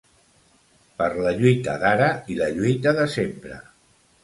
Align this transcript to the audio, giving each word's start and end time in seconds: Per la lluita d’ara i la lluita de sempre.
Per 1.01 1.09
la 1.25 1.33
lluita 1.41 1.77
d’ara 1.85 2.09
i 2.37 2.41
la 2.41 2.49
lluita 2.57 2.97
de 3.03 3.07
sempre. 3.21 3.63